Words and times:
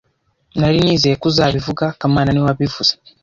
Nari 0.59 0.77
nizeye 0.81 1.15
ko 1.21 1.25
uzabivuga 1.31 1.85
kamana 1.99 2.29
niwe 2.31 2.47
wabivuze 2.49 2.91